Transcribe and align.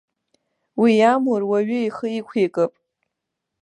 Уи 0.81 0.91
иамур 0.99 1.41
уаҩы 1.49 1.79
ихы 1.83 2.07
иқәикып. 2.19 2.73